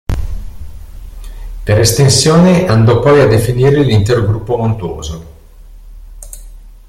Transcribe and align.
Per 1.63 1.77
estensione 1.79 2.65
andò 2.65 2.99
poi 2.99 3.21
a 3.21 3.27
definire 3.27 3.83
l'intero 3.83 4.25
gruppo 4.25 4.57
montuoso. 4.57 5.25